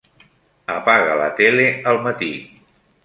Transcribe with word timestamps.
Apaga 0.75 1.19
la 1.19 1.29
tele 1.41 1.67
al 1.93 2.01
matí. 2.07 2.35